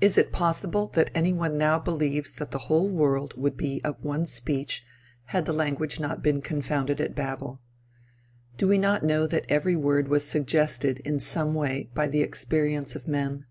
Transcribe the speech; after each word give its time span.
Is 0.00 0.16
it 0.16 0.30
possible 0.30 0.86
that 0.94 1.10
any 1.12 1.32
one 1.32 1.58
now 1.58 1.76
believes 1.80 2.34
that 2.36 2.52
the 2.52 2.66
whole 2.70 2.88
world 2.88 3.34
would 3.36 3.56
be 3.56 3.80
of 3.82 4.04
one 4.04 4.24
speech 4.24 4.84
had 5.24 5.44
the 5.44 5.52
language 5.52 5.98
not 5.98 6.22
been 6.22 6.40
confounded 6.40 7.00
at 7.00 7.16
Babel? 7.16 7.60
Do 8.56 8.68
we 8.68 8.78
not 8.78 9.02
know 9.04 9.26
that 9.26 9.46
every 9.48 9.74
word 9.74 10.06
was 10.06 10.24
suggested 10.24 11.00
in 11.00 11.18
some 11.18 11.52
way 11.52 11.90
by 11.94 12.06
the 12.06 12.22
experience 12.22 12.94
of 12.94 13.08
men? 13.08 13.44